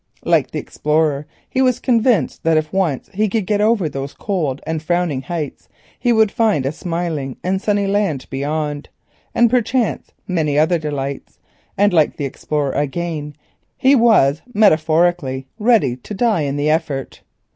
Like 0.25 0.49
the 0.49 0.57
explorer 0.57 1.27
he 1.47 1.61
was 1.61 1.79
convinced 1.79 2.41
that 2.43 2.57
if 2.57 2.73
once 2.73 3.11
he 3.13 3.29
could 3.29 3.45
get 3.45 3.61
over 3.61 3.87
those 3.87 4.15
cold 4.15 4.59
heights 4.67 5.69
he 5.99 6.11
would 6.11 6.31
find 6.31 6.65
a 6.65 6.71
smiling 6.71 7.37
sunny 7.59 7.85
land 7.85 8.25
beyond 8.31 8.89
and 9.35 9.47
perchance 9.47 10.09
many 10.27 10.57
other 10.57 10.79
delights, 10.79 11.37
and 11.77 11.93
like 11.93 12.17
the 12.17 12.25
explorer 12.25 12.71
again, 12.71 13.35
he 13.77 13.93
was, 13.93 14.41
metaphorically, 14.55 15.45
ready 15.59 15.95
to 15.97 16.15
die 16.15 16.41
in 16.45 16.57
the 16.57 16.71
effort. 16.71 17.21